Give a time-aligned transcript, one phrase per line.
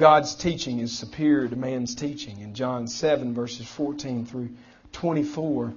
[0.00, 2.40] God's teaching is superior to man's teaching.
[2.40, 4.48] In John 7, verses 14 through
[4.92, 5.74] 24,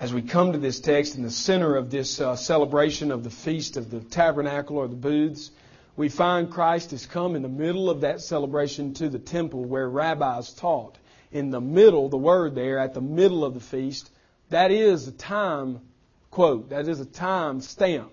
[0.00, 3.30] as we come to this text in the center of this uh, celebration of the
[3.30, 5.50] feast of the tabernacle or the booths,
[5.94, 9.90] we find Christ has come in the middle of that celebration to the temple where
[9.90, 10.96] rabbis taught.
[11.30, 14.10] In the middle, the word there, at the middle of the feast,
[14.48, 15.80] that is a time
[16.30, 18.10] quote, that is a time stamp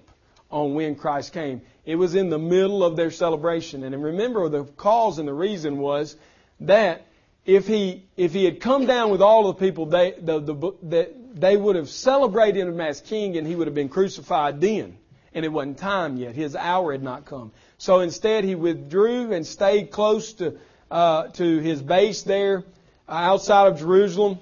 [0.52, 1.62] on when Christ came.
[1.86, 3.84] It was in the middle of their celebration.
[3.84, 6.16] And remember, the cause and the reason was
[6.62, 7.06] that
[7.46, 11.12] if he, if he had come down with all the people, they, the, the, the,
[11.34, 14.98] they would have celebrated him as king and he would have been crucified then.
[15.34, 16.34] And it wasn't time yet.
[16.34, 17.52] His hour had not come.
[17.78, 20.58] So instead, he withdrew and stayed close to,
[20.90, 22.64] uh, to his base there
[23.08, 24.40] uh, outside of Jerusalem.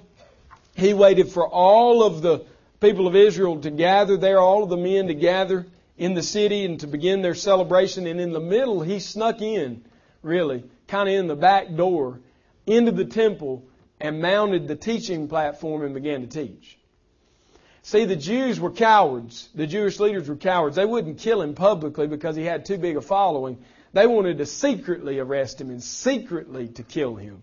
[0.76, 2.46] He waited for all of the
[2.80, 5.66] people of Israel to gather there, all of the men to gather
[5.96, 8.06] in the city and to begin their celebration.
[8.06, 9.84] And in the middle, he snuck in,
[10.22, 12.20] really, kind of in the back door,
[12.66, 13.64] into the temple
[14.00, 16.78] and mounted the teaching platform and began to teach.
[17.82, 19.50] See, the Jews were cowards.
[19.54, 20.76] The Jewish leaders were cowards.
[20.76, 23.58] They wouldn't kill him publicly because he had too big a following.
[23.92, 27.42] They wanted to secretly arrest him and secretly to kill him.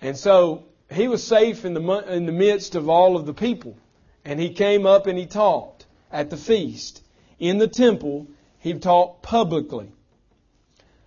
[0.00, 3.76] And so he was safe in the, in the midst of all of the people.
[4.24, 7.02] And he came up and he taught at the feast.
[7.38, 9.92] In the temple, he taught publicly.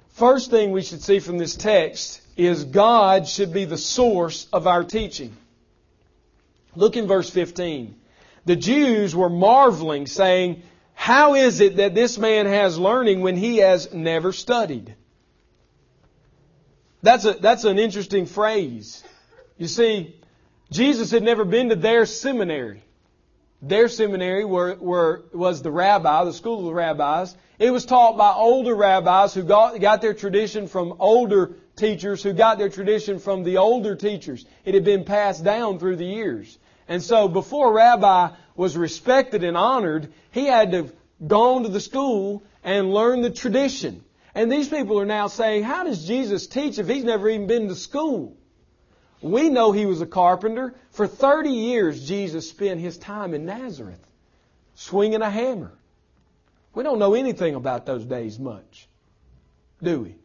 [0.10, 4.68] First thing we should see from this text is God should be the source of
[4.68, 5.36] our teaching.
[6.76, 7.96] Look in verse 15.
[8.46, 10.64] The Jews were marveling, saying,
[10.94, 14.96] How is it that this man has learning when he has never studied?
[17.02, 19.04] That's, a, that's an interesting phrase.
[19.58, 20.16] You see,
[20.72, 22.84] Jesus had never been to their seminary.
[23.62, 27.36] Their seminary were, were, was the rabbi, the school of the rabbis.
[27.58, 32.32] It was taught by older rabbis who got, got their tradition from older teachers who
[32.32, 34.46] got their tradition from the older teachers.
[34.64, 36.58] It had been passed down through the years.
[36.88, 40.94] And so before a rabbi was respected and honored, he had to have
[41.26, 44.04] gone to the school and learn the tradition.
[44.34, 47.68] And these people are now saying, how does Jesus teach if he's never even been
[47.68, 48.38] to school?
[49.22, 50.76] We know he was a carpenter.
[50.92, 54.06] For 30 years, Jesus spent his time in Nazareth
[54.76, 55.74] swinging a hammer.
[56.74, 58.88] We don't know anything about those days much,
[59.84, 60.16] do we?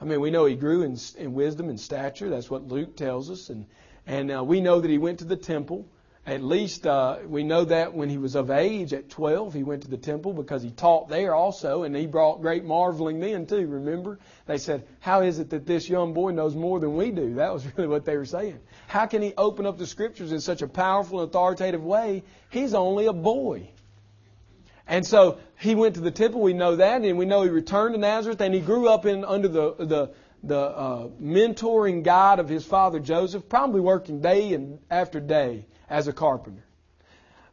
[0.00, 2.28] I mean, we know he grew in, in wisdom and stature.
[2.28, 3.50] That's what Luke tells us.
[3.50, 3.66] And,
[4.06, 5.86] and uh, we know that he went to the temple.
[6.24, 9.82] At least uh, we know that when he was of age at 12, he went
[9.82, 13.66] to the temple because he taught there also, and he brought great marveling then too.
[13.66, 14.20] Remember?
[14.46, 17.34] They said, How is it that this young boy knows more than we do?
[17.34, 18.60] That was really what they were saying.
[18.86, 22.22] How can he open up the scriptures in such a powerful and authoritative way?
[22.50, 23.70] He's only a boy.
[24.86, 27.94] And so he went to the temple, we know that, and we know he returned
[27.94, 32.48] to Nazareth, and he grew up in under the, the the uh, mentoring guide of
[32.48, 36.64] his father Joseph, probably working day and after day as a carpenter.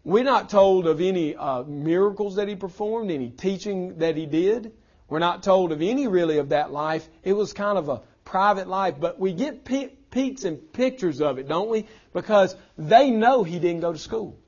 [0.05, 4.71] We're not told of any uh, miracles that he performed, any teaching that he did.
[5.09, 7.07] We're not told of any really of that life.
[7.21, 11.37] It was kind of a private life, but we get pe- peeks and pictures of
[11.37, 11.85] it, don't we?
[12.13, 14.39] Because they know he didn't go to school.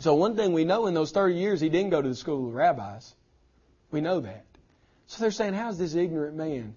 [0.00, 2.48] So one thing we know in those 30 years, he didn't go to the school
[2.48, 3.14] of rabbis.
[3.90, 4.44] We know that.
[5.06, 6.76] So they're saying, how's this ignorant man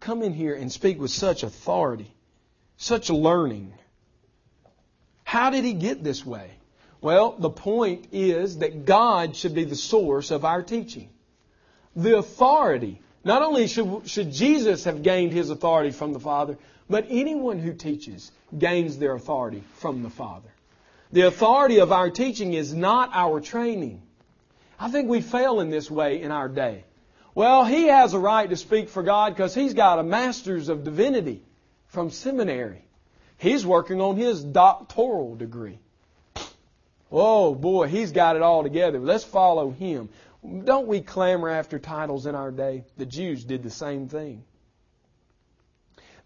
[0.00, 2.12] come in here and speak with such authority,
[2.76, 3.72] such learning?
[5.30, 6.50] How did he get this way?
[7.00, 11.08] Well, the point is that God should be the source of our teaching.
[11.94, 13.00] The authority.
[13.22, 16.58] Not only should, should Jesus have gained his authority from the Father,
[16.88, 20.48] but anyone who teaches gains their authority from the Father.
[21.12, 24.02] The authority of our teaching is not our training.
[24.80, 26.82] I think we fail in this way in our day.
[27.36, 30.82] Well, he has a right to speak for God because he's got a master's of
[30.82, 31.44] divinity
[31.86, 32.84] from seminary.
[33.40, 35.78] He's working on his doctoral degree.
[37.10, 38.98] Oh boy, he's got it all together.
[39.00, 40.10] Let's follow him.
[40.64, 42.84] Don't we clamor after titles in our day?
[42.98, 44.44] The Jews did the same thing.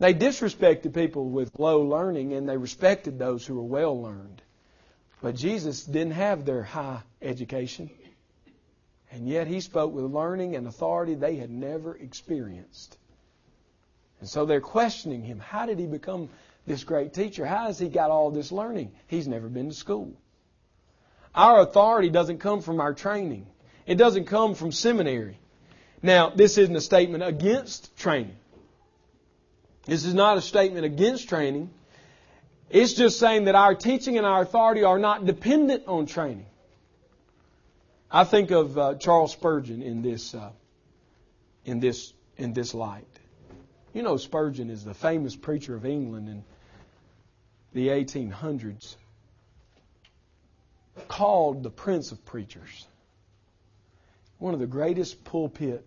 [0.00, 4.42] They disrespected people with low learning and they respected those who were well learned.
[5.22, 7.90] But Jesus didn't have their high education.
[9.12, 12.98] And yet he spoke with learning and authority they had never experienced.
[14.18, 15.38] And so they're questioning him.
[15.38, 16.28] How did he become
[16.66, 17.44] this great teacher.
[17.44, 18.92] How has he got all this learning?
[19.06, 20.12] He's never been to school.
[21.34, 23.46] Our authority doesn't come from our training.
[23.86, 25.38] It doesn't come from seminary.
[26.02, 28.36] Now, this isn't a statement against training.
[29.86, 31.70] This is not a statement against training.
[32.70, 36.46] It's just saying that our teaching and our authority are not dependent on training.
[38.10, 40.50] I think of uh, Charles Spurgeon in this uh,
[41.64, 43.06] in this in this light.
[43.92, 46.44] You know, Spurgeon is the famous preacher of England in
[47.74, 48.94] the 1800s,
[51.08, 52.86] called the Prince of Preachers.
[54.38, 55.84] One of the greatest pulpit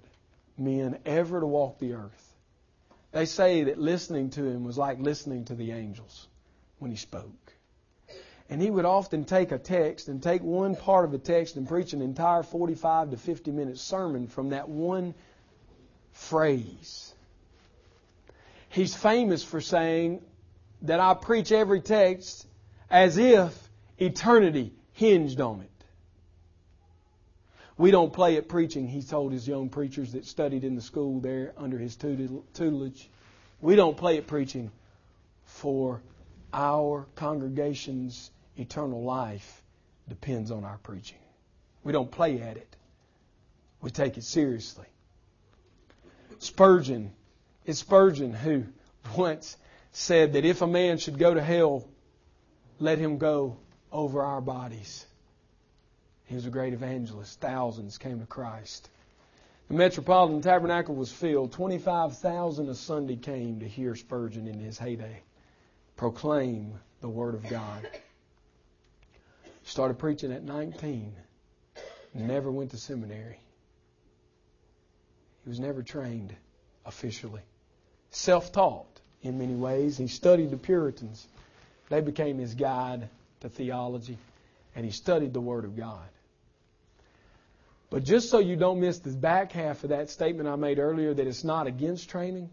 [0.57, 2.35] men ever to walk the earth.
[3.11, 6.27] They say that listening to him was like listening to the angels
[6.79, 7.53] when he spoke.
[8.49, 11.67] And he would often take a text and take one part of a text and
[11.67, 15.13] preach an entire 45 to 50 minute sermon from that one
[16.13, 17.13] phrase.
[18.69, 20.21] He's famous for saying
[20.83, 22.47] that I preach every text
[22.89, 25.69] as if eternity hinged on it.
[27.77, 31.19] We don't play at preaching, he told his young preachers that studied in the school
[31.19, 33.09] there under his tutelage.
[33.61, 34.71] We don't play at preaching
[35.45, 36.01] for
[36.53, 39.61] our congregation's eternal life
[40.09, 41.19] depends on our preaching.
[41.83, 42.75] We don't play at it.
[43.81, 44.87] We take it seriously.
[46.39, 47.13] Spurgeon,
[47.65, 48.63] it's Spurgeon who
[49.17, 49.57] once
[49.97, 51.83] said that if a man should go to hell,
[52.79, 53.57] let him go
[53.91, 55.07] over our bodies.
[56.25, 57.39] He was a great evangelist.
[57.39, 58.91] Thousands came to Christ.
[59.69, 61.51] The Metropolitan Tabernacle was filled.
[61.51, 65.23] 25,000 a Sunday came to hear Spurgeon in his heyday
[65.95, 67.89] proclaim the Word of God.
[69.63, 71.11] Started preaching at 19.
[72.13, 73.39] Never went to seminary.
[75.43, 76.35] He was never trained
[76.85, 77.41] officially.
[78.11, 78.97] Self taught
[79.27, 79.97] in many ways.
[79.97, 81.27] He studied the Puritans.
[81.89, 83.09] They became his guide
[83.41, 84.17] to theology,
[84.75, 86.07] and he studied the Word of God.
[87.89, 91.13] But just so you don't miss the back half of that statement I made earlier
[91.13, 92.49] that it's not against training,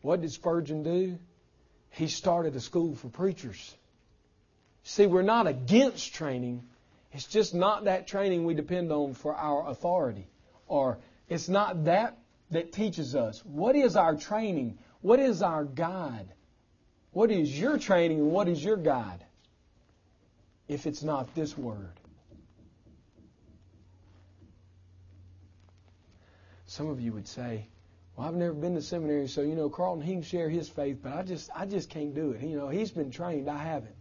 [0.00, 1.18] what did Spurgeon do?
[1.90, 3.76] He started a school for preachers.
[4.82, 6.64] See, we're not against training.
[7.12, 10.26] It's just not that training we depend on for our authority.
[10.66, 10.98] Or
[11.28, 12.18] it's not that
[12.50, 13.44] that teaches us.
[13.44, 14.78] What is our training?
[15.02, 16.26] What is our God?
[17.12, 19.22] What is your training what is your God?
[20.68, 22.00] If it's not this word.
[26.66, 27.66] Some of you would say,
[28.16, 31.00] well, I've never been to seminary, so you know, Carlton, he can share his faith,
[31.02, 32.40] but I just, I just can't do it.
[32.40, 33.94] You know, he's been trained, I haven't.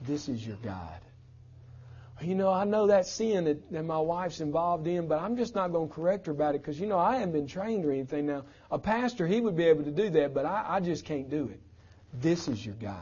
[0.00, 1.00] This is your guide.
[2.22, 5.54] You know, I know that sin that, that my wife's involved in, but I'm just
[5.54, 7.92] not going to correct her about it because, you know, I haven't been trained or
[7.92, 8.26] anything.
[8.26, 11.28] Now, a pastor, he would be able to do that, but I, I just can't
[11.28, 11.60] do it.
[12.20, 12.96] This is your guide.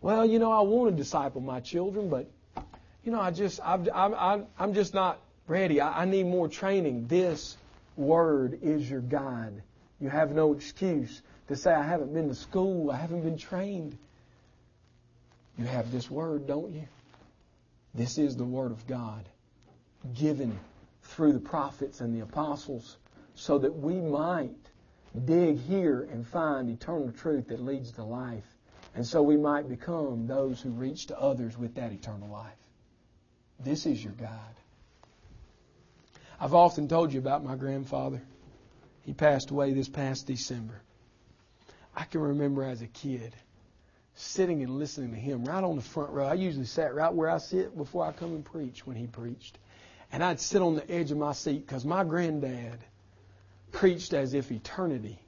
[0.00, 2.30] Well, you know, I want to disciple my children, but,
[3.04, 5.80] you know, I just, I'm, I'm, I'm just not ready.
[5.80, 7.06] I, I need more training.
[7.06, 7.56] This
[7.96, 9.62] Word is your guide.
[10.00, 13.96] You have no excuse to say, I haven't been to school, I haven't been trained.
[15.58, 16.86] You have this Word, don't you?
[17.98, 19.28] This is the Word of God,
[20.14, 20.56] given
[21.02, 22.96] through the prophets and the apostles,
[23.34, 24.54] so that we might
[25.24, 28.46] dig here and find eternal truth that leads to life.
[28.94, 32.52] And so we might become those who reach to others with that eternal life.
[33.58, 34.60] This is your guide.
[36.38, 38.22] I've often told you about my grandfather.
[39.02, 40.80] He passed away this past December.
[41.96, 43.34] I can remember as a kid
[44.18, 46.26] sitting and listening to him right on the front row.
[46.26, 49.58] I usually sat right where I sit before I come and preach when he preached.
[50.10, 52.78] And I'd sit on the edge of my seat because my granddad
[53.70, 55.18] preached as if eternity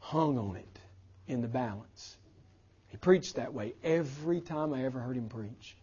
[0.00, 0.78] hung on it
[1.28, 2.16] in the balance.
[2.88, 5.76] He preached that way every time I ever heard him preach.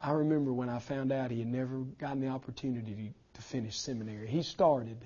[0.00, 4.26] I remember when I found out he had never gotten the opportunity to finish seminary.
[4.26, 4.98] He started.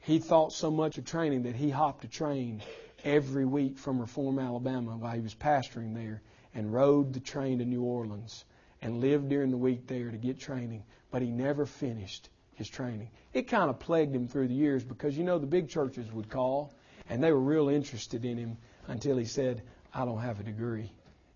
[0.00, 2.62] He thought so much of training that he hopped a train
[3.04, 6.22] every week from Reform, Alabama while he was pastoring there
[6.54, 8.44] and rode the train to New Orleans
[8.82, 13.10] and lived during the week there to get training, but he never finished his training.
[13.32, 16.28] It kind of plagued him through the years because you know the big churches would
[16.28, 16.74] call
[17.08, 18.56] and they were real interested in him
[18.88, 19.62] until he said,
[19.94, 20.92] I don't have a degree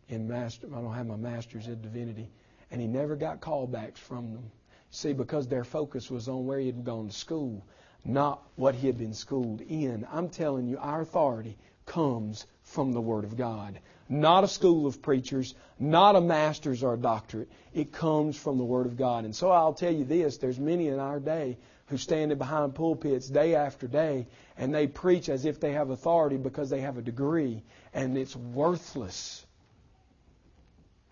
[0.09, 2.31] in master I don't have my master's in divinity
[2.71, 4.51] and he never got callbacks from them.
[4.91, 7.65] See, because their focus was on where he had gone to school,
[8.05, 10.07] not what he had been schooled in.
[10.11, 11.57] I'm telling you, our authority
[11.87, 13.79] comes from the Word of God.
[14.09, 17.51] Not a school of preachers, not a master's or a doctorate.
[17.73, 19.25] It comes from the Word of God.
[19.25, 23.29] And so I'll tell you this, there's many in our day who stand behind pulpits
[23.29, 27.03] day after day and they preach as if they have authority because they have a
[27.03, 29.45] degree and it's worthless.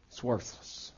[0.09, 0.92] It's worthless.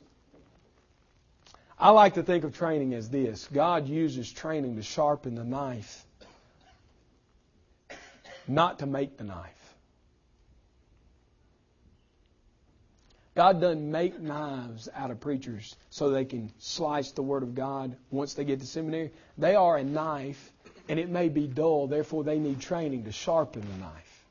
[1.83, 6.05] I like to think of training as this God uses training to sharpen the knife,
[8.47, 9.75] not to make the knife.
[13.35, 17.97] God doesn't make knives out of preachers so they can slice the Word of God
[18.13, 19.11] once they get to seminary.
[19.37, 20.53] They are a knife
[20.89, 24.25] and it may be dull, therefore they need training to sharpen the knife.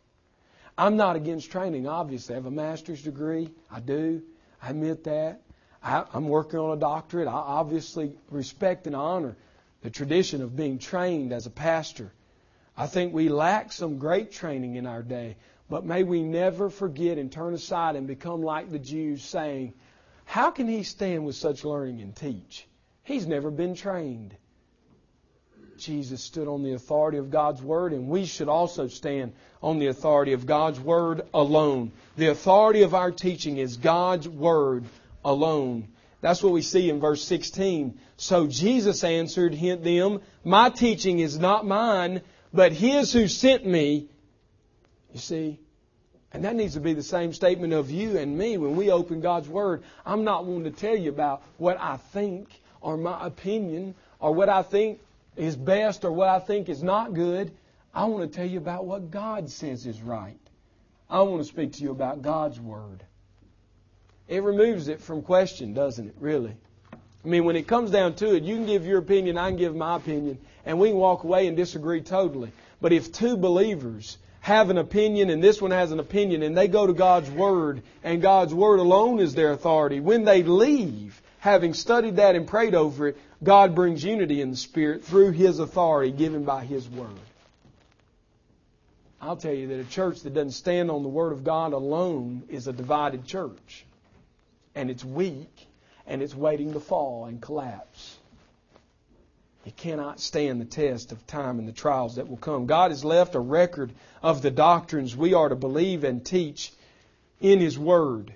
[0.78, 2.34] I'm not against training, obviously.
[2.34, 3.50] I have a master's degree.
[3.70, 4.22] I do.
[4.62, 5.42] I admit that.
[5.84, 7.28] I, am working on a doctorate.
[7.28, 9.36] I obviously respect and honor
[9.82, 12.12] the tradition of being trained as a pastor.
[12.78, 15.38] I think we lack some great training in our day,
[15.70, 19.74] but may we never forget and turn aside and become like the Jews, saying,
[20.26, 22.68] How can he stand with such learning and teach?
[23.04, 24.36] He's never been trained.
[25.78, 29.34] Jesus stood on the authority of God's Word, and we should also stand
[29.64, 31.92] on the authority of God's Word alone.
[32.18, 34.86] The authority of our teaching is God's Word
[35.24, 35.88] alone.
[36.22, 38.00] That's what we see in verse 16.
[38.18, 42.22] So Jesus answered them, My teaching is not mine,
[42.54, 44.08] but His who sent me.
[45.12, 45.60] You see?
[46.32, 49.20] And that needs to be the same statement of you and me when we open
[49.20, 49.84] God's Word.
[50.06, 52.48] I'm not wanting to tell you about what I think
[52.80, 55.00] or my opinion or what I think
[55.36, 57.52] is best or what I think is not good.
[57.94, 60.40] I want to tell you about what God says is right.
[61.10, 63.04] I want to speak to you about God's Word.
[64.32, 66.54] It removes it from question, doesn't it, really?
[66.94, 69.58] I mean, when it comes down to it, you can give your opinion, I can
[69.58, 72.54] give my opinion, and we can walk away and disagree totally.
[72.80, 76.70] But if two believers have an opinion and this one has an opinion and they
[76.70, 81.74] go to God's Word and God's Word alone is their authority, when they leave, having
[81.74, 86.14] studied that and prayed over it, God brings unity in the Spirit through His authority
[86.14, 87.10] given by His Word.
[89.20, 92.44] I'll tell you that a church that doesn't stand on the Word of God alone
[92.48, 93.86] is a divided church.
[94.76, 95.68] And it's weak
[96.08, 98.18] and it's waiting to fall and collapse.
[99.66, 102.66] It cannot stand the test of time and the trials that will come.
[102.66, 103.92] God has left a record
[104.24, 106.72] of the doctrines we are to believe and teach
[107.40, 108.34] in His Word.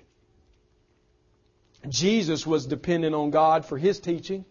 [1.88, 4.44] Jesus was dependent on God for His teaching.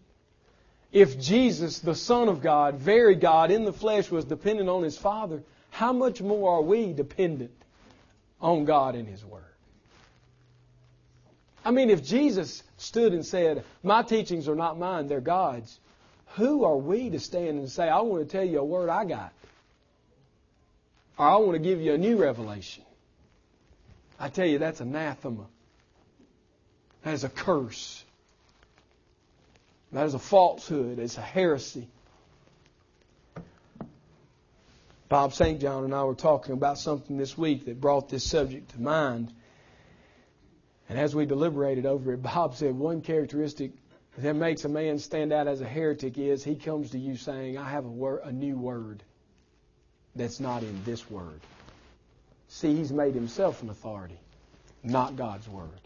[0.92, 4.98] If Jesus, the Son of God, very God in the flesh, was dependent on His
[4.98, 7.50] Father, how much more are we dependent
[8.40, 9.42] on God and His Word?
[11.66, 15.80] I mean, if Jesus stood and said, My teachings are not mine, they're God's,
[16.36, 19.04] who are we to stand and say, I want to tell you a word I
[19.04, 19.32] got?
[21.18, 22.84] Or I want to give you a new revelation?
[24.20, 25.44] I tell you, that's anathema.
[27.02, 28.04] That is a curse.
[29.90, 31.00] That is a falsehood.
[31.00, 31.88] It's a heresy.
[35.08, 35.60] Bob St.
[35.60, 39.32] John and I were talking about something this week that brought this subject to mind.
[40.88, 43.72] And as we deliberated over it, Bob said one characteristic
[44.18, 47.58] that makes a man stand out as a heretic is he comes to you saying,
[47.58, 49.02] I have a, a new word
[50.14, 51.40] that's not in this word.
[52.48, 54.18] See, he's made himself an authority,
[54.82, 55.80] not God's word.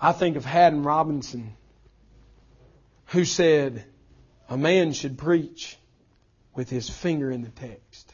[0.00, 1.54] I think of Haddon Robinson,
[3.06, 3.84] who said,
[4.48, 5.76] A man should preach
[6.54, 8.12] with his finger in the text.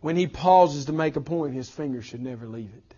[0.00, 2.94] When he pauses to make a point, his finger should never leave it.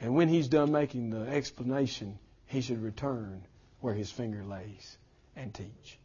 [0.00, 3.42] And when he's done making the explanation, he should return
[3.80, 4.98] where his finger lays
[5.34, 5.98] and teach.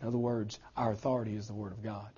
[0.00, 2.08] In other words, our authority is the Word of God.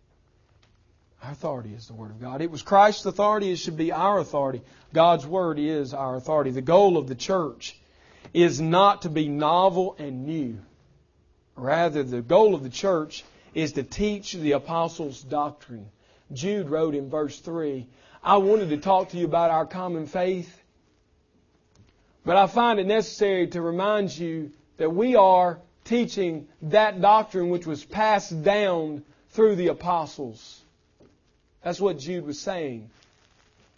[1.23, 2.41] Our authority is the Word of God.
[2.41, 4.63] It was Christ's authority, it should be our authority.
[4.93, 6.51] God's Word is our authority.
[6.51, 7.79] The goal of the church
[8.33, 10.59] is not to be novel and new.
[11.57, 15.91] Rather, the goal of the church is to teach the apostles' doctrine.
[16.33, 17.87] Jude wrote in verse 3
[18.23, 20.60] I wanted to talk to you about our common faith,
[22.25, 27.67] but I find it necessary to remind you that we are teaching that doctrine which
[27.67, 30.63] was passed down through the apostles.
[31.63, 32.91] That's what Jude was saying.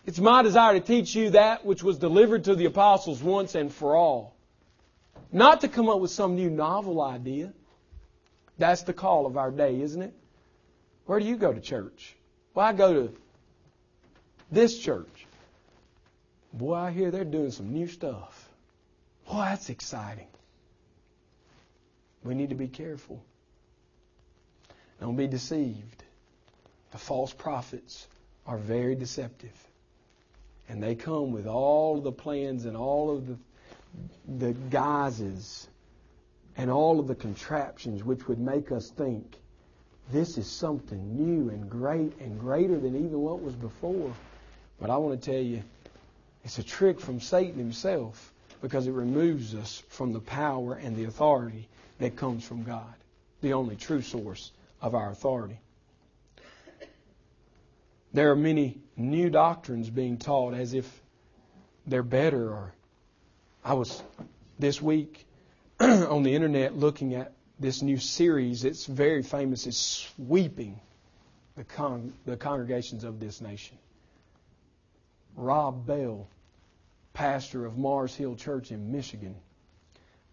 [0.06, 3.72] It's my desire to teach you that which was delivered to the apostles once and
[3.72, 4.34] for all.
[5.30, 7.52] Not to come up with some new novel idea.
[8.58, 10.14] That's the call of our day, isn't it?
[11.06, 12.14] Where do you go to church?
[12.54, 13.16] Well, I go to
[14.50, 15.21] this church.
[16.52, 18.48] Boy, I hear they're doing some new stuff.
[19.26, 20.26] Boy, that's exciting.
[22.24, 23.22] We need to be careful.
[25.00, 26.04] Don't be deceived.
[26.92, 28.06] The false prophets
[28.46, 29.56] are very deceptive.
[30.68, 33.36] And they come with all of the plans and all of the,
[34.38, 35.66] the guises
[36.56, 39.36] and all of the contraptions which would make us think
[40.10, 44.12] this is something new and great and greater than even what was before.
[44.78, 45.62] But I want to tell you,
[46.44, 51.04] it's a trick from Satan himself because it removes us from the power and the
[51.04, 51.68] authority
[51.98, 52.94] that comes from God,
[53.40, 55.58] the only true source of our authority.
[58.12, 61.00] There are many new doctrines being taught as if
[61.86, 62.50] they're better.
[62.50, 62.74] Or
[63.64, 64.02] I was
[64.58, 65.26] this week
[65.80, 70.80] on the internet looking at this new series, it's very famous, is sweeping
[71.56, 73.78] the, con- the congregations of this nation.
[75.36, 76.28] Rob Bell,
[77.12, 79.34] pastor of Mars Hill Church in Michigan,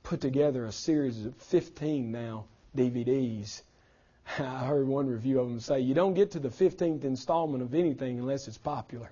[0.03, 2.45] put together a series of 15 now
[2.75, 3.61] DVDs.
[4.39, 7.73] I heard one review of them say, You don't get to the 15th installment of
[7.73, 9.11] anything unless it's popular.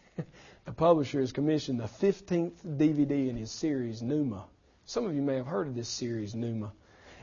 [0.64, 4.44] the publisher has commissioned the 15th DVD in his series, Nooma.
[4.86, 6.70] Some of you may have heard of this series, Nooma.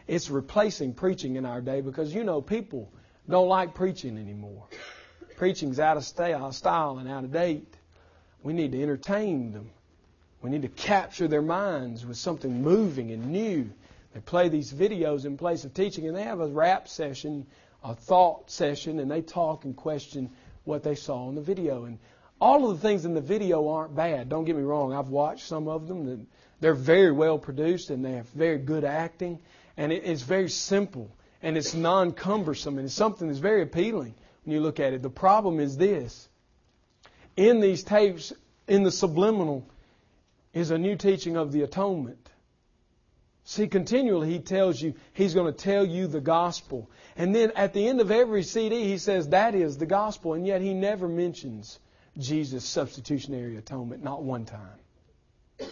[0.08, 2.92] It's replacing preaching in our day because, you know, people
[3.30, 4.66] don't like preaching anymore.
[5.38, 7.74] Preaching's out of style and out of date.
[8.44, 9.70] We need to entertain them.
[10.42, 13.70] We need to capture their minds with something moving and new.
[14.14, 17.46] They play these videos in place of teaching, and they have a rap session,
[17.84, 20.30] a thought session, and they talk and question
[20.64, 21.86] what they saw in the video.
[21.86, 22.00] And
[22.40, 24.30] all of the things in the video aren't bad.
[24.30, 24.94] Don't get me wrong.
[24.94, 26.28] I've watched some of them.
[26.60, 29.40] They're very well produced, and they have very good acting,
[29.78, 31.12] and it's very simple,
[31.44, 35.04] and it's non-cumbersome, and it's something that's very appealing when you look at it.
[35.04, 36.28] The problem is this
[37.48, 38.34] in these tapes,
[38.68, 39.68] in the subliminal,
[40.54, 42.30] is a new teaching of the atonement.
[43.44, 46.90] See, continually he tells you, he's going to tell you the gospel.
[47.16, 50.36] And then at the end of every CD, he says that is the gospel.
[50.36, 51.80] And yet he never mentions
[52.18, 55.70] Jesus' substitutionary atonement, not one time.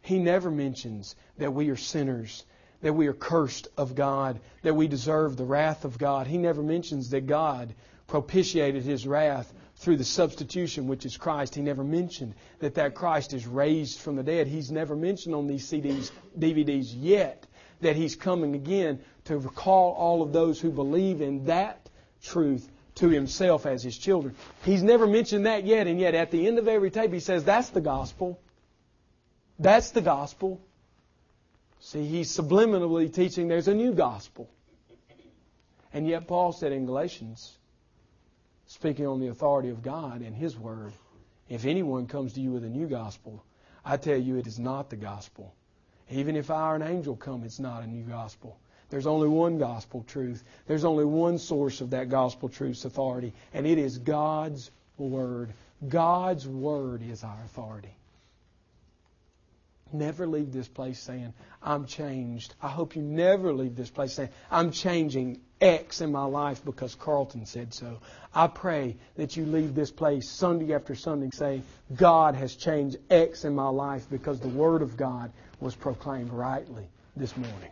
[0.00, 2.44] He never mentions that we are sinners,
[2.80, 6.26] that we are cursed of God, that we deserve the wrath of God.
[6.26, 7.74] He never mentions that God
[8.06, 11.56] propitiated his wrath through the substitution, which is Christ.
[11.56, 14.46] He never mentioned that that Christ is raised from the dead.
[14.46, 17.44] He's never mentioned on these CDs, DVDs yet
[17.80, 21.88] that he's coming again to recall all of those who believe in that
[22.22, 24.36] truth to himself as his children.
[24.64, 27.42] He's never mentioned that yet, and yet at the end of every tape he says,
[27.42, 28.40] That's the gospel.
[29.58, 30.60] That's the gospel.
[31.80, 34.48] See, he's subliminally teaching there's a new gospel.
[35.92, 37.58] And yet Paul said in Galatians,
[38.72, 40.94] speaking on the authority of God and His Word.
[41.46, 43.44] If anyone comes to you with a new gospel,
[43.84, 45.54] I tell you it is not the gospel.
[46.10, 48.56] Even if I or an angel come, it's not a new gospel.
[48.88, 50.42] There's only one gospel truth.
[50.66, 55.52] There's only one source of that gospel truth's authority, and it is God's Word.
[55.86, 57.94] God's Word is our authority.
[59.92, 62.54] Never leave this place saying, I'm changed.
[62.62, 66.94] I hope you never leave this place saying, I'm changing X in my life because
[66.96, 67.98] Carlton said so.
[68.34, 71.62] I pray that you leave this place Sunday after Sunday saying,
[71.94, 76.88] God has changed X in my life because the Word of God was proclaimed rightly
[77.16, 77.70] this morning.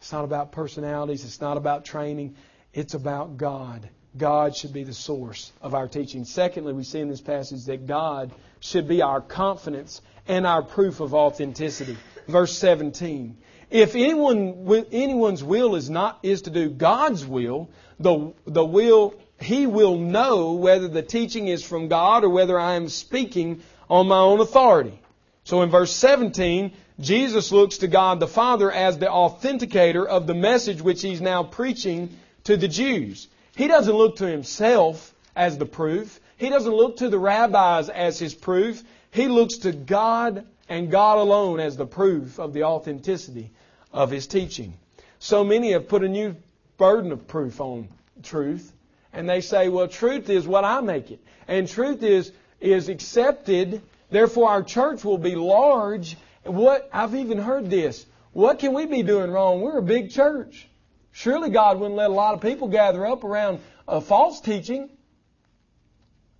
[0.00, 1.24] It's not about personalities.
[1.24, 2.36] It's not about training.
[2.74, 3.88] It's about God.
[4.16, 6.26] God should be the source of our teaching.
[6.26, 11.00] Secondly, we see in this passage that God should be our confidence and our proof
[11.00, 11.96] of authenticity.
[12.28, 13.38] Verse 17.
[13.74, 19.66] If anyone, anyone's will is not, is to do God's will, the, the will, he
[19.66, 24.18] will know whether the teaching is from God or whether I am speaking on my
[24.18, 25.00] own authority.
[25.42, 30.34] So in verse 17, Jesus looks to God the Father as the authenticator of the
[30.34, 33.26] message which he's now preaching to the Jews.
[33.56, 36.20] He doesn't look to himself as the proof.
[36.36, 38.84] He doesn't look to the rabbis as his proof.
[39.10, 43.50] He looks to God and God alone as the proof of the authenticity
[43.94, 44.74] of his teaching.
[45.20, 46.36] So many have put a new
[46.76, 47.88] burden of proof on
[48.22, 48.72] truth,
[49.12, 51.20] and they say, well, truth is what I make it.
[51.48, 53.80] And truth is, is accepted,
[54.10, 56.18] therefore our church will be large.
[56.42, 58.04] What, I've even heard this.
[58.32, 59.60] What can we be doing wrong?
[59.60, 60.68] We're a big church.
[61.12, 64.90] Surely God wouldn't let a lot of people gather up around a false teaching.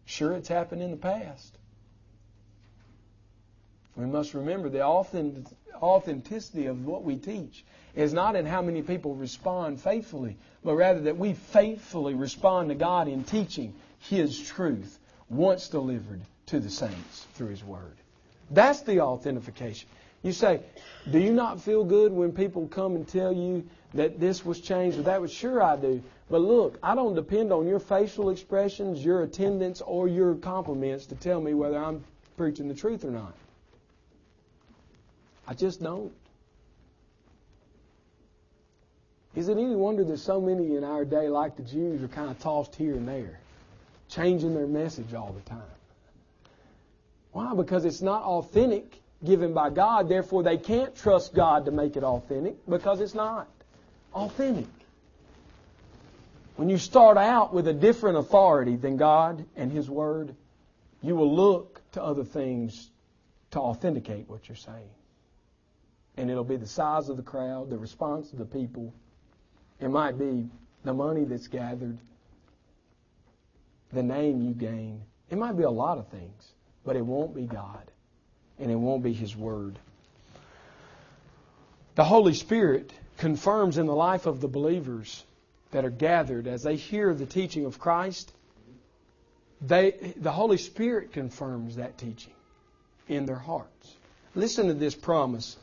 [0.04, 1.53] Sure, it's happened in the past.
[3.96, 9.14] We must remember the authenticity of what we teach is not in how many people
[9.14, 15.68] respond faithfully, but rather that we faithfully respond to God in teaching His truth once
[15.68, 17.96] delivered to the saints through His Word.
[18.50, 19.88] That's the authentication.
[20.22, 20.60] You say,
[21.10, 24.98] do you not feel good when people come and tell you that this was changed
[24.98, 25.32] or that was?
[25.32, 26.02] Sure, I do.
[26.30, 31.14] But look, I don't depend on your facial expressions, your attendance, or your compliments to
[31.14, 32.02] tell me whether I'm
[32.36, 33.34] preaching the truth or not.
[35.46, 36.12] I just don't.
[39.34, 42.30] Is it any wonder that so many in our day, like the Jews, are kind
[42.30, 43.40] of tossed here and there,
[44.08, 45.62] changing their message all the time?
[47.32, 47.52] Why?
[47.54, 52.04] Because it's not authentic given by God, therefore they can't trust God to make it
[52.04, 53.48] authentic because it's not
[54.14, 54.66] authentic.
[56.56, 60.34] When you start out with a different authority than God and His Word,
[61.02, 62.90] you will look to other things
[63.50, 64.90] to authenticate what you're saying.
[66.16, 68.94] And it'll be the size of the crowd, the response of the people.
[69.80, 70.48] It might be
[70.84, 71.98] the money that's gathered,
[73.92, 75.02] the name you gain.
[75.30, 76.52] It might be a lot of things,
[76.84, 77.90] but it won't be God.
[78.58, 79.78] And it won't be His Word.
[81.96, 85.24] The Holy Spirit confirms in the life of the believers
[85.70, 88.32] that are gathered as they hear the teaching of Christ.
[89.60, 92.32] They, the Holy Spirit confirms that teaching
[93.08, 93.94] in their hearts.
[94.34, 95.56] Listen to this promise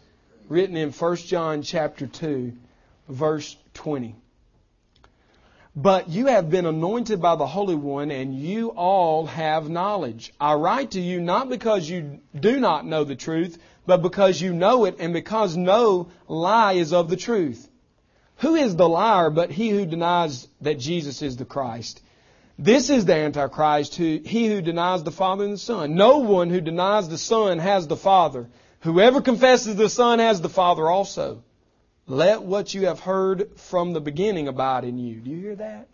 [0.51, 2.51] written in 1 John chapter 2
[3.07, 4.15] verse 20.
[5.73, 10.33] But you have been anointed by the Holy One, and you all have knowledge.
[10.41, 14.53] I write to you not because you do not know the truth, but because you
[14.53, 17.69] know it, and because no lie is of the truth.
[18.39, 22.01] Who is the liar but he who denies that Jesus is the Christ?
[22.59, 25.95] This is the Antichrist, who, he who denies the Father and the Son.
[25.95, 28.49] No one who denies the Son has the Father.
[28.81, 31.43] Whoever confesses the Son has the Father also.
[32.07, 35.15] Let what you have heard from the beginning abide in you.
[35.19, 35.87] Do you hear that?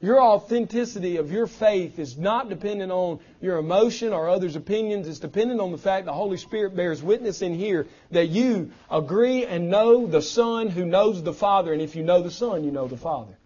[0.00, 5.08] Your authenticity of your faith is not dependent on your emotion or others' opinions.
[5.08, 9.46] It's dependent on the fact the Holy Spirit bears witness in here that you agree
[9.46, 11.72] and know the Son who knows the Father.
[11.72, 13.38] And if you know the Son, you know the Father.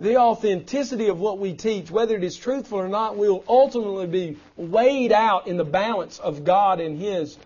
[0.00, 4.38] The authenticity of what we teach, whether it is truthful or not, will ultimately be
[4.56, 7.36] weighed out in the balance of God and His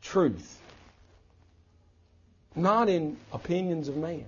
[0.00, 0.58] truth
[2.58, 4.26] not in opinions of man.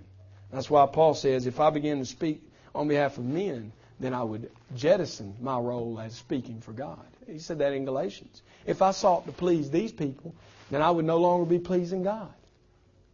[0.53, 2.43] That's why Paul says, if I begin to speak
[2.75, 7.05] on behalf of men, then I would jettison my role as speaking for God.
[7.27, 8.43] He said that in Galatians.
[8.67, 10.35] If I sought to please these people,
[10.71, 12.33] then I would no longer be pleasing God.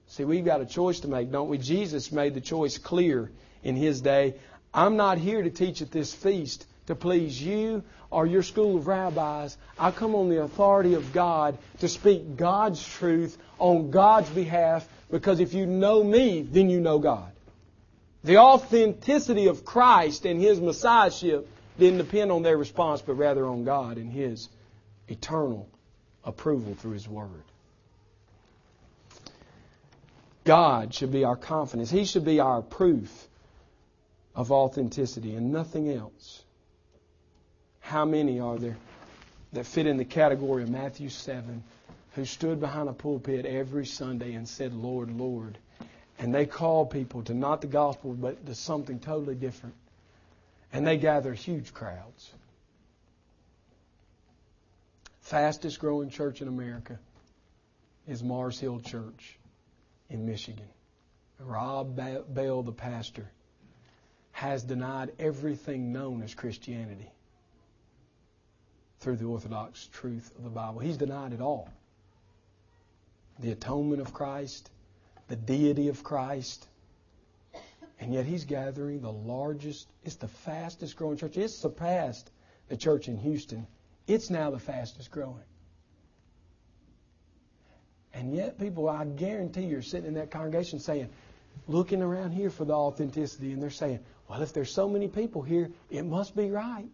[0.08, 1.58] See, we've got a choice to make, don't we?
[1.58, 3.30] Jesus made the choice clear
[3.64, 4.34] in his day.
[4.76, 8.86] I'm not here to teach at this feast to please you or your school of
[8.86, 9.56] rabbis.
[9.78, 15.40] I come on the authority of God to speak God's truth on God's behalf because
[15.40, 17.32] if you know me, then you know God.
[18.22, 23.64] The authenticity of Christ and His Messiahship didn't depend on their response, but rather on
[23.64, 24.46] God and His
[25.08, 25.68] eternal
[26.22, 27.30] approval through His Word.
[30.44, 31.90] God should be our confidence.
[31.90, 33.26] He should be our proof
[34.36, 36.44] of authenticity and nothing else.
[37.80, 38.76] How many are there
[39.52, 41.64] that fit in the category of Matthew 7
[42.16, 45.58] who stood behind a pulpit every Sunday and said, Lord, Lord.
[46.18, 49.74] And they called people to not the gospel, but to something totally different.
[50.72, 52.30] And they gathered huge crowds.
[55.20, 56.98] Fastest growing church in America
[58.06, 59.38] is Mars Hill Church
[60.08, 60.68] in Michigan.
[61.38, 63.28] Rob Bell, the pastor,
[64.36, 67.10] has denied everything known as Christianity
[69.00, 70.78] through the orthodox truth of the Bible.
[70.78, 71.70] He's denied it all
[73.38, 74.70] the atonement of Christ,
[75.28, 76.68] the deity of Christ.
[77.98, 81.38] And yet he's gathering the largest, it's the fastest growing church.
[81.38, 82.30] It's surpassed
[82.68, 83.66] the church in Houston.
[84.06, 85.44] It's now the fastest growing.
[88.12, 91.08] And yet, people, I guarantee you're sitting in that congregation saying,
[91.68, 95.42] looking around here for the authenticity, and they're saying, well, if there's so many people
[95.42, 96.88] here, it must be right.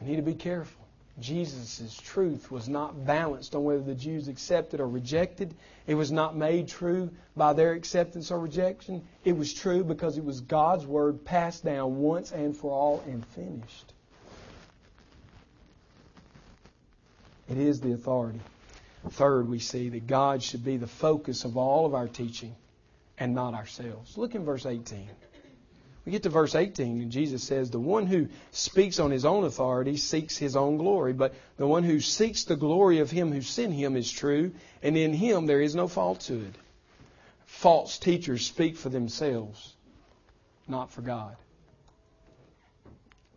[0.00, 0.86] We need to be careful.
[1.20, 5.52] Jesus' truth was not balanced on whether the Jews accepted or rejected.
[5.88, 9.02] It was not made true by their acceptance or rejection.
[9.24, 13.26] It was true because it was God's word passed down once and for all and
[13.26, 13.92] finished.
[17.50, 18.40] It is the authority.
[19.10, 22.54] Third, we see that God should be the focus of all of our teaching
[23.18, 24.16] and not ourselves.
[24.16, 25.08] Look in verse 18.
[26.08, 29.44] We get to verse 18, and Jesus says, The one who speaks on his own
[29.44, 33.42] authority seeks his own glory, but the one who seeks the glory of him who
[33.42, 34.52] sent him is true,
[34.82, 36.56] and in him there is no falsehood.
[37.44, 39.76] False teachers speak for themselves,
[40.66, 41.36] not for God.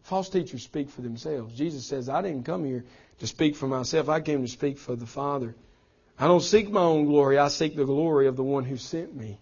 [0.03, 1.53] False teachers speak for themselves.
[1.53, 2.85] Jesus says, I didn't come here
[3.19, 5.55] to speak for myself, I came to speak for the Father.
[6.17, 9.13] I don't seek my own glory, I seek the glory of the one who sent
[9.13, 9.39] me.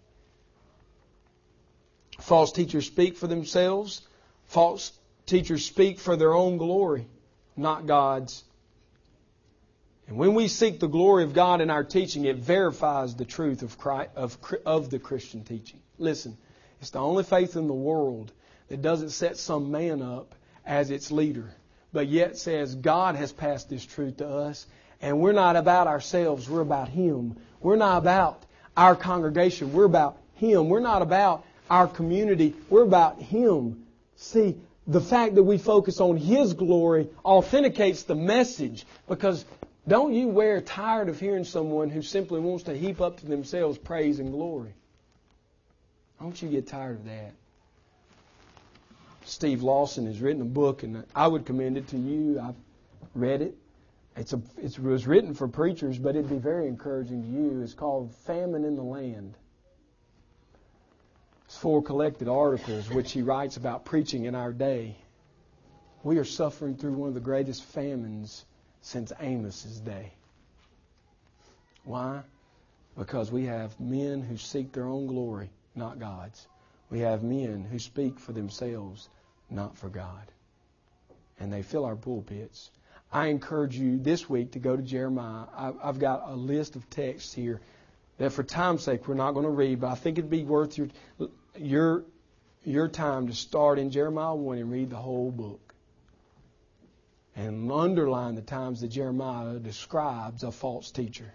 [2.19, 4.01] False teachers speak for themselves.
[4.47, 4.91] False
[5.25, 7.07] teachers speak for their own glory,
[7.55, 8.43] not God's.
[10.07, 13.61] And when we seek the glory of God in our teaching, it verifies the truth
[13.61, 15.79] of, Christ, of, of the Christian teaching.
[15.99, 16.35] Listen,
[16.81, 18.31] it's the only faith in the world
[18.69, 20.33] that doesn't set some man up
[20.65, 21.53] as its leader,
[21.93, 24.65] but yet says God has passed this truth to us,
[25.01, 27.37] and we're not about ourselves, we're about Him.
[27.61, 30.69] We're not about our congregation, we're about Him.
[30.69, 32.55] We're not about our community.
[32.69, 33.85] We're about Him.
[34.15, 39.45] See, the fact that we focus on His glory authenticates the message because
[39.89, 43.77] Don't you wear tired of hearing someone who simply wants to heap up to themselves
[43.79, 44.73] praise and glory?
[46.19, 47.33] Don't you get tired of that?
[49.25, 52.39] Steve Lawson has written a book, and I would commend it to you.
[52.39, 52.55] I've
[53.15, 53.55] read it.
[54.15, 57.61] It's a, it was written for preachers, but it'd be very encouraging to you.
[57.61, 59.33] It's called Famine in the Land.
[61.49, 64.95] Four collected articles which he writes about preaching in our day.
[66.03, 68.45] We are suffering through one of the greatest famines
[68.81, 70.13] since Amos's day.
[71.83, 72.21] Why?
[72.97, 76.47] Because we have men who seek their own glory, not God's.
[76.89, 79.09] We have men who speak for themselves,
[79.49, 80.31] not for God.
[81.39, 82.69] And they fill our pulpits.
[83.11, 85.45] I encourage you this week to go to Jeremiah.
[85.55, 87.59] I've got a list of texts here
[88.17, 90.77] that, for time's sake, we're not going to read, but I think it'd be worth
[90.77, 90.89] your
[91.59, 92.03] your
[92.63, 95.73] your time to start in Jeremiah one and read the whole book
[97.35, 101.33] and underline the times that Jeremiah describes a false teacher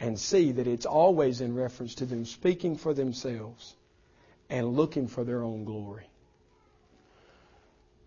[0.00, 3.74] and see that it's always in reference to them speaking for themselves
[4.50, 6.08] and looking for their own glory.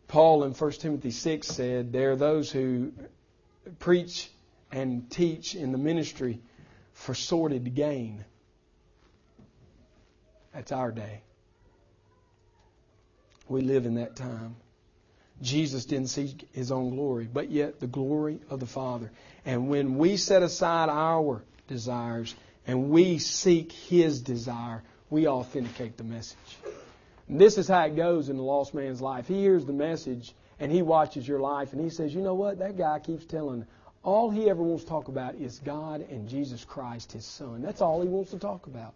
[0.08, 2.92] Paul in 1 Timothy 6 said, There are those who
[3.80, 4.30] preach
[4.72, 6.42] and teach in the ministry
[6.94, 8.26] for sordid gain.
[10.54, 11.22] That's our day.
[13.52, 14.56] We live in that time.
[15.42, 19.12] Jesus didn't seek his own glory, but yet the glory of the Father.
[19.46, 22.34] And when we set aside our desires
[22.66, 26.38] and we seek his desire, we authenticate the message.
[27.28, 29.28] And this is how it goes in the lost man's life.
[29.28, 32.60] He hears the message and he watches your life and he says, you know what?
[32.60, 33.66] That guy keeps telling
[34.02, 37.62] all he ever wants to talk about is God and Jesus Christ, his son.
[37.62, 38.94] That's all he wants to talk about.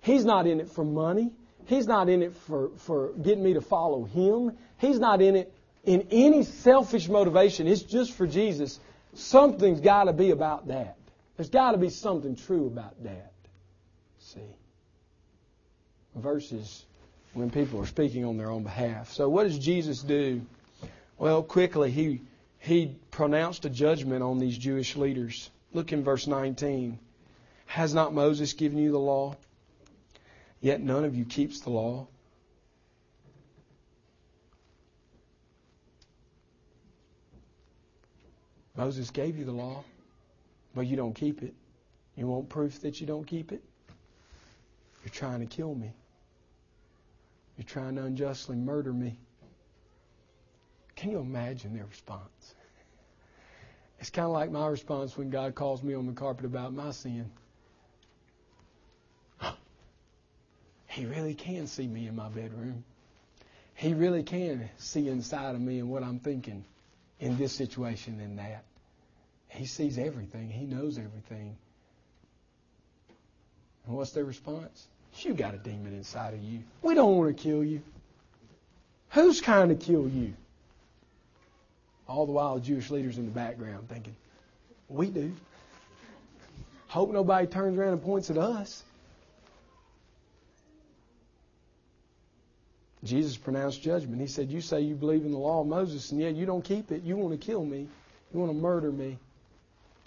[0.00, 1.32] He's not in it for money.
[1.66, 4.56] He's not in it for, for getting me to follow him.
[4.78, 5.52] He's not in it
[5.84, 8.80] in any selfish motivation, it's just for Jesus,
[9.14, 10.96] something's got to be about that.
[11.36, 13.32] There's got to be something true about that.
[14.18, 14.40] See?
[16.14, 16.84] Verses
[17.32, 19.12] when people are speaking on their own behalf.
[19.12, 20.42] So what does Jesus do?
[21.18, 22.22] Well, quickly, he,
[22.60, 25.50] he pronounced a judgment on these Jewish leaders.
[25.72, 26.98] Look in verse 19.
[27.66, 29.36] Has not Moses given you the law?
[30.64, 32.06] Yet none of you keeps the law.
[38.74, 39.84] Moses gave you the law,
[40.74, 41.52] but you don't keep it.
[42.16, 43.62] You want proof that you don't keep it?
[45.04, 45.92] You're trying to kill me.
[47.58, 49.18] You're trying to unjustly murder me.
[50.96, 52.54] Can you imagine their response?
[54.00, 56.90] It's kind of like my response when God calls me on the carpet about my
[56.90, 57.30] sin.
[60.94, 62.84] He really can see me in my bedroom.
[63.74, 66.64] He really can see inside of me and what I'm thinking
[67.18, 68.62] in this situation and that.
[69.48, 70.50] He sees everything.
[70.50, 71.56] He knows everything.
[73.88, 74.86] And what's their response?
[75.18, 76.60] You got a demon inside of you.
[76.80, 77.82] We don't want to kill you.
[79.10, 80.34] Who's trying to kill you?
[82.06, 84.14] All the while, Jewish leaders in the background thinking,
[84.88, 85.34] we do.
[86.86, 88.84] Hope nobody turns around and points at us.
[93.04, 94.20] Jesus pronounced judgment.
[94.20, 96.64] He said, You say you believe in the law of Moses, and yet you don't
[96.64, 97.02] keep it.
[97.02, 97.86] You want to kill me.
[98.32, 99.18] You want to murder me.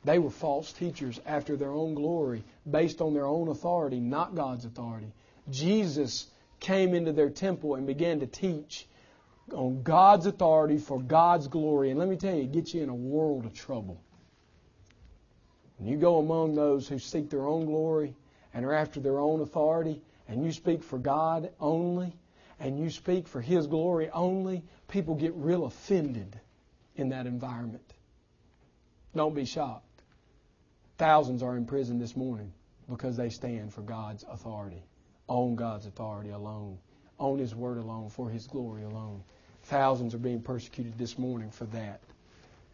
[0.03, 4.65] They were false teachers after their own glory, based on their own authority, not God's
[4.65, 5.11] authority.
[5.49, 6.27] Jesus
[6.59, 8.87] came into their temple and began to teach
[9.53, 11.91] on God's authority for God's glory.
[11.91, 14.01] And let me tell you, it gets you in a world of trouble.
[15.77, 18.15] When you go among those who seek their own glory
[18.53, 22.13] and are after their own authority, and you speak for God only,
[22.59, 26.39] and you speak for His glory only, people get real offended
[26.95, 27.93] in that environment.
[29.15, 29.83] Don't be shocked.
[30.97, 32.51] Thousands are in prison this morning
[32.89, 34.83] because they stand for God's authority,
[35.27, 36.79] on God's authority alone,
[37.19, 39.23] on His word alone, for His glory alone.
[39.63, 41.99] Thousands are being persecuted this morning for that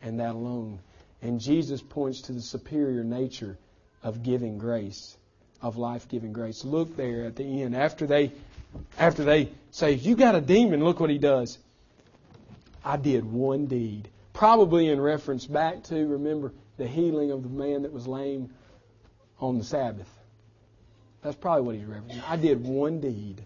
[0.01, 0.79] and that alone.
[1.21, 3.57] And Jesus points to the superior nature
[4.03, 5.17] of giving grace,
[5.61, 6.63] of life giving grace.
[6.63, 7.75] Look there at the end.
[7.75, 8.31] After they
[8.97, 11.57] after they say, You got a demon, look what he does.
[12.83, 14.09] I did one deed.
[14.33, 18.49] Probably in reference back to, remember, the healing of the man that was lame
[19.39, 20.09] on the Sabbath.
[21.21, 22.29] That's probably what he's referencing.
[22.29, 23.45] I did one deed,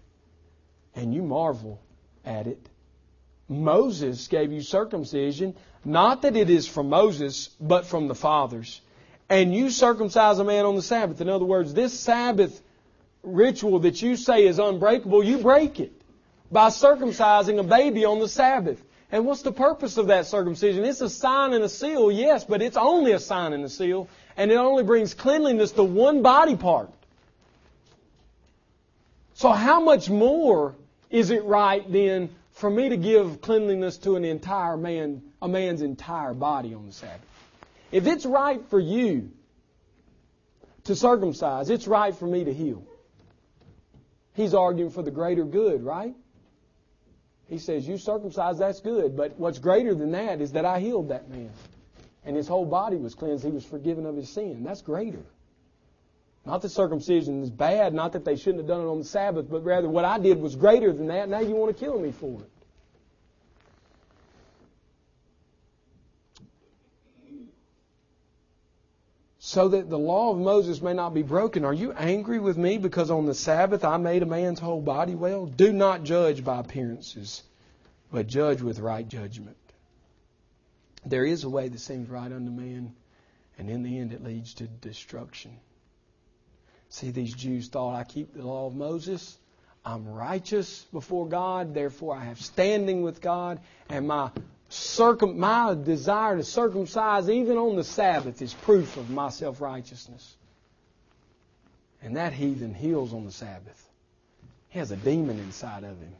[0.94, 1.80] and you marvel
[2.24, 2.68] at it.
[3.48, 8.80] Moses gave you circumcision, not that it is from Moses, but from the fathers.
[9.30, 11.20] And you circumcise a man on the Sabbath.
[11.20, 12.60] In other words, this Sabbath
[13.28, 15.92] ritual that you say is unbreakable, you break it
[16.50, 18.82] by circumcising a baby on the Sabbath.
[19.10, 20.84] And what's the purpose of that circumcision?
[20.84, 24.08] It's a sign and a seal, yes, but it's only a sign and a seal,
[24.36, 26.90] and it only brings cleanliness to one body part.
[29.34, 30.74] So how much more
[31.10, 35.80] is it right then for me to give cleanliness to an entire man, a man's
[35.80, 37.20] entire body on the Sabbath?
[37.90, 39.30] If it's right for you
[40.84, 42.82] to circumcise, it's right for me to heal.
[44.38, 46.14] He's arguing for the greater good, right?
[47.48, 49.16] He says, You circumcise, that's good.
[49.16, 51.50] But what's greater than that is that I healed that man.
[52.24, 53.44] And his whole body was cleansed.
[53.44, 54.62] He was forgiven of his sin.
[54.62, 55.24] That's greater.
[56.46, 59.50] Not that circumcision is bad, not that they shouldn't have done it on the Sabbath,
[59.50, 61.28] but rather what I did was greater than that.
[61.28, 62.50] Now you want to kill me for it.
[69.48, 71.64] So that the law of Moses may not be broken.
[71.64, 75.14] Are you angry with me because on the Sabbath I made a man's whole body
[75.14, 75.46] well?
[75.46, 77.42] Do not judge by appearances,
[78.12, 79.56] but judge with right judgment.
[81.06, 82.92] There is a way that seems right unto man,
[83.56, 85.56] and in the end it leads to destruction.
[86.90, 89.38] See, these Jews thought, I keep the law of Moses.
[89.82, 94.30] I'm righteous before God, therefore I have standing with God, and my
[94.68, 100.36] circum, my desire to circumcise even on the Sabbath is proof of my self righteousness.
[102.02, 103.88] And that heathen heals on the Sabbath.
[104.68, 106.14] He has a demon inside of him.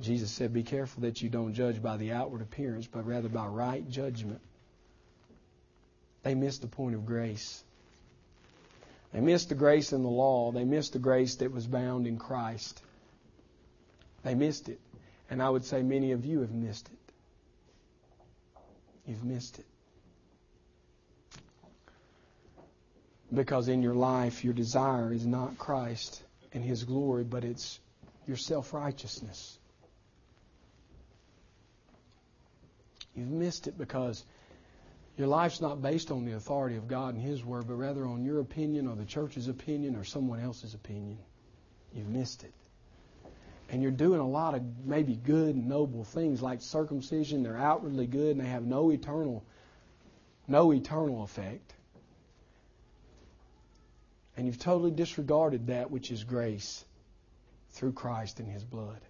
[0.00, 3.46] Jesus said, Be careful that you don't judge by the outward appearance, but rather by
[3.46, 4.40] right judgment.
[6.24, 7.62] They missed the point of grace.
[9.12, 10.50] They missed the grace in the law.
[10.50, 12.82] They missed the grace that was bound in Christ.
[14.24, 14.80] They missed it.
[15.34, 17.12] And I would say many of you have missed it.
[19.04, 19.66] You've missed it.
[23.34, 27.80] Because in your life, your desire is not Christ and His glory, but it's
[28.28, 29.58] your self righteousness.
[33.16, 34.22] You've missed it because
[35.18, 38.24] your life's not based on the authority of God and His Word, but rather on
[38.24, 41.18] your opinion or the church's opinion or someone else's opinion.
[41.92, 42.52] You've missed it
[43.70, 48.06] and you're doing a lot of maybe good and noble things like circumcision they're outwardly
[48.06, 49.44] good and they have no eternal
[50.46, 51.72] no eternal effect.
[54.36, 56.84] And you've totally disregarded that which is grace
[57.70, 59.00] through Christ and his blood.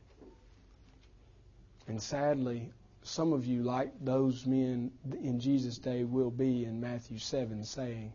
[1.88, 2.70] And sadly
[3.02, 4.90] some of you like those men
[5.22, 8.14] in Jesus day will be in Matthew 7 saying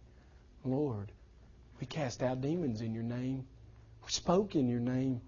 [0.65, 1.11] Lord
[1.79, 3.45] we cast out demons in your name.
[4.03, 5.21] We spoke in your name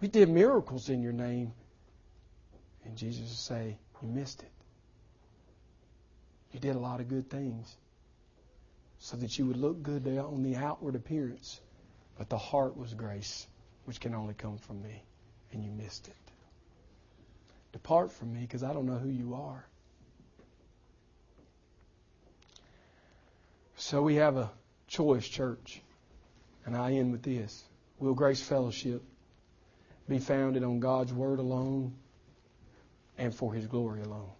[0.00, 1.52] we did miracles in your name.
[2.84, 4.50] And Jesus would say, You missed it.
[6.52, 7.76] You did a lot of good things
[8.98, 11.60] so that you would look good on the outward appearance.
[12.16, 13.46] But the heart was grace,
[13.84, 15.02] which can only come from me.
[15.52, 16.14] And you missed it.
[17.72, 19.64] Depart from me because I don't know who you are.
[23.76, 24.50] So we have a
[24.88, 25.80] choice, church.
[26.66, 27.64] And I end with this
[27.98, 29.02] Will Grace Fellowship
[30.08, 31.92] be founded on God's Word alone
[33.18, 34.30] and for His glory alone.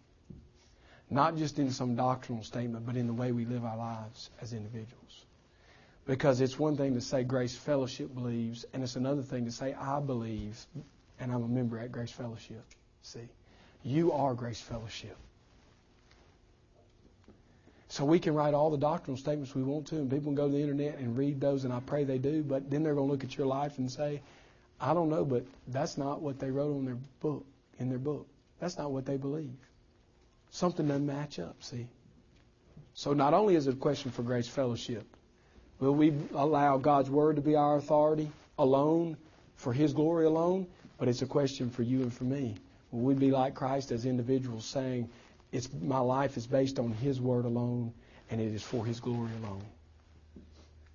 [1.11, 4.52] Not just in some doctrinal statement, but in the way we live our lives as
[4.52, 5.24] individuals.
[6.07, 9.74] Because it's one thing to say Grace Fellowship believes, and it's another thing to say
[9.74, 10.59] I believe,
[11.20, 12.64] and I'm a member at Grace Fellowship.
[13.02, 13.28] See,
[13.83, 15.16] you are Grace Fellowship.
[17.90, 20.46] So we can write all the doctrinal statements we want to, and people can go
[20.46, 23.09] to the internet and read those, and I pray they do, but then they're going
[23.09, 24.20] to look at your life and say,
[24.80, 27.44] I don't know, but that's not what they wrote on their book,
[27.78, 28.26] in their book.
[28.60, 29.56] That's not what they believe.
[30.50, 31.86] Something doesn't match up, see?
[32.94, 35.06] So not only is it a question for Grace Fellowship,
[35.78, 39.16] will we allow God's Word to be our authority alone,
[39.56, 40.66] for His glory alone?
[40.96, 42.56] But it's a question for you and for me.
[42.90, 45.08] Will we be like Christ as individuals saying,
[45.52, 47.92] it's, my life is based on His Word alone,
[48.30, 49.64] and it is for His glory alone?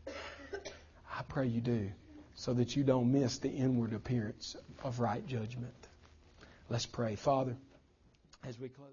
[0.07, 1.89] I pray you do
[2.35, 5.73] so that you don't miss the inward appearance of right judgment.
[6.69, 7.15] Let's pray.
[7.15, 7.55] Father,
[8.43, 8.89] as we close.